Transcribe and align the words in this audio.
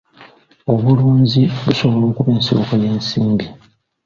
Obulunzi 0.73 1.41
busobola 1.63 2.05
okuba 2.11 2.31
ensibuko 2.35 2.73
y'ensimbi. 2.83 3.45